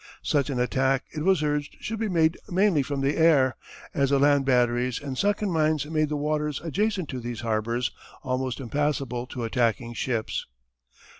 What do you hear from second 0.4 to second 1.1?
an attack